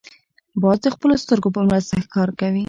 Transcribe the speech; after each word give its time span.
باز 0.61 0.77
د 0.83 0.87
خپلو 0.95 1.13
سترګو 1.23 1.49
په 1.55 1.61
مرسته 1.67 1.93
ښکار 2.05 2.29
کوي 2.39 2.59